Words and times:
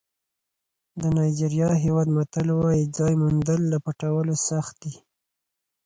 د 1.01 1.03
نایجېریا 1.15 1.69
هېواد 1.83 2.07
متل 2.17 2.47
وایي 2.59 2.83
ځای 2.97 3.13
موندل 3.23 3.59
له 3.71 3.77
پټولو 3.85 4.33
سخت 4.49 4.73
دي. 4.83 4.93